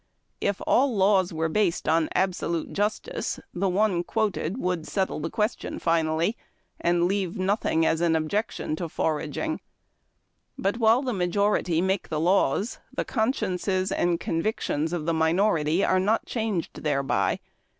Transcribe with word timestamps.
If 0.39 0.59
all 0.65 0.95
laws 0.97 1.31
were 1.31 1.47
based 1.47 1.87
on 1.87 2.09
absolute 2.15 2.73
justice, 2.73 3.39
the 3.53 3.69
one 3.69 4.03
quoted 4.03 4.57
would 4.57 4.87
settle 4.87 5.19
the 5.19 5.29
question 5.29 5.77
finally, 5.77 6.35
and 6.79 7.05
leave 7.05 7.37
nothing 7.37 7.85
as 7.85 8.01
an 8.01 8.15
objection 8.15 8.75
to 8.77 8.85
forag 8.85 9.25
FOB 9.25 9.29
AGING. 9.29 9.57
iug. 9.59 9.61
But 10.57 10.79
wliile 10.79 11.05
the 11.05 11.13
majovit}' 11.13 11.83
make 11.83 12.09
the 12.09 12.19
hiws, 12.19 12.79
the 12.91 13.05
consciences 13.05 13.91
and 13.91 14.19
convictions 14.19 14.91
of 14.91 15.05
the 15.05 15.13
minority 15.13 15.85
are 15.85 15.99
not 15.99 16.25
changed 16.25 16.81
thereby. 16.83 17.39